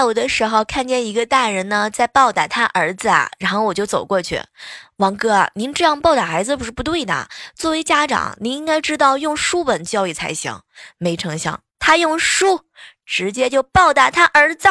[0.00, 4.40] 下午的时候看见一个大人呢在暴打他儿子啊然后我就走过去。
[4.96, 10.62] 王哥您这样暴打孩子不是不对的作为家长您应该知道用书本教育才行。
[10.96, 12.62] 没成想他用书
[13.04, 14.68] 直接就暴打他儿子。